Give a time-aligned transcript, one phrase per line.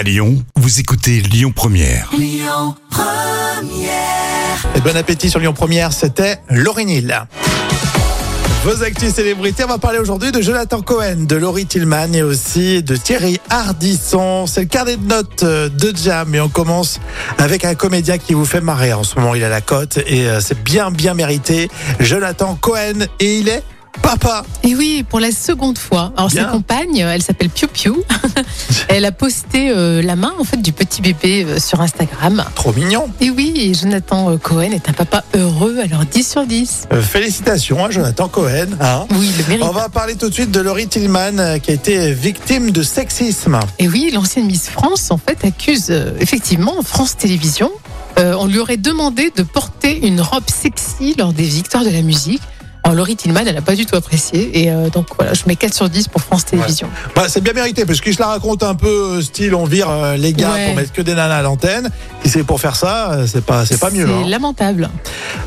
[0.00, 2.10] À Lyon, vous écoutez Lyon Première.
[4.74, 7.20] Et bon appétit sur Lyon Première, c'était Laurie Hill.
[8.64, 12.82] Vos actus célébrités, on va parler aujourd'hui de Jonathan Cohen, de Laurie Tillman et aussi
[12.82, 14.46] de Thierry Hardisson.
[14.46, 16.98] C'est le carnet de notes euh, de Jam et on commence
[17.36, 18.94] avec un comédien qui vous fait marrer.
[18.94, 21.70] En ce moment, il a la cote et euh, c'est bien, bien mérité.
[21.98, 23.62] Jonathan Cohen et il est
[24.02, 24.44] papa.
[24.62, 26.12] Et oui, pour la seconde fois.
[26.16, 26.44] Alors Bien.
[26.44, 27.92] sa compagne, elle s'appelle Piu Piu.
[28.88, 32.44] elle a posté euh, la main en fait du petit bébé euh, sur Instagram.
[32.54, 33.08] Trop mignon.
[33.20, 36.88] Et oui, et Jonathan euh, Cohen est un papa heureux, alors 10 sur 10.
[36.92, 38.66] Euh, félicitations à Jonathan Cohen.
[38.80, 39.06] hein.
[39.12, 39.64] Oui, le mérite.
[39.64, 43.58] On va parler tout de suite de Laurie Tillman qui a été victime de sexisme.
[43.78, 47.70] Et oui, l'ancienne Miss France en fait accuse effectivement France Télévisions.
[48.16, 52.42] On lui aurait demandé de porter une robe sexy lors des victoires de la musique.
[52.90, 54.62] Alors Laurie Tillman, elle n'a pas du tout apprécié.
[54.64, 56.88] Et euh, donc voilà, je mets 4 sur 10 pour France Télévisions.
[57.14, 59.88] Bah, c'est bien mérité parce qu'il se la raconte un peu euh, style on vire
[59.88, 60.66] euh, les gars Ouais.
[60.66, 61.88] pour mettre que des nanas à l'antenne.
[62.24, 64.06] Si c'est pour faire ça, c'est pas c'est pas mieux.
[64.08, 64.28] C'est hein.
[64.28, 64.90] lamentable.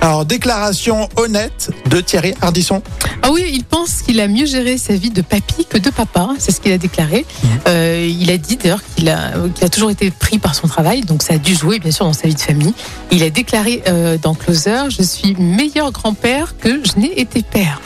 [0.00, 2.80] Alors déclaration honnête de Thierry Ardisson.
[3.22, 6.28] Ah oui, il pense qu'il a mieux géré sa vie de papy que de papa,
[6.38, 7.26] c'est ce qu'il a déclaré.
[7.66, 11.22] Euh, il a dit d'ailleurs qu'il a, a toujours été pris par son travail, donc
[11.24, 12.74] ça a dû jouer bien sûr dans sa vie de famille.
[13.10, 13.82] Il a déclaré
[14.22, 17.80] dans Closer, je suis meilleur grand-père que je n'ai été père.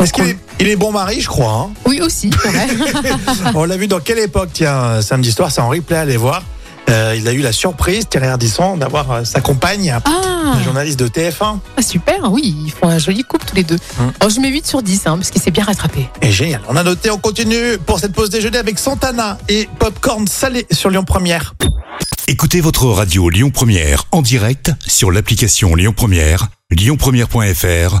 [0.00, 1.68] Est-ce Donc, qu'il est, il est bon mari, je crois.
[1.68, 1.70] hein.
[1.86, 2.66] Oui aussi, c'est vrai.
[3.54, 6.42] on l'a vu dans quelle époque Tiens, euh, samedi soir, c'est en replay, allez voir.
[6.90, 10.98] Euh, il a eu la surprise, Thierry Ardisson, d'avoir euh, sa compagne, Ah, un journaliste
[10.98, 11.58] de TF1.
[11.76, 13.76] ah, super, oui, ils font un joli couple tous les deux.
[13.98, 14.12] Mhm.
[14.20, 16.08] Alors, je mets 8 sur 10, hein, parce qu'il s'est bien rattrapé.
[16.22, 16.62] Et génial.
[16.68, 20.88] On a noté, on continue pour cette pause déjeuner avec Santana et Popcorn salé sur
[20.88, 21.54] Lyon Première.
[22.26, 28.00] Écoutez votre radio Lyon Première en direct sur l'application Lyon Première, lyonpremière.fr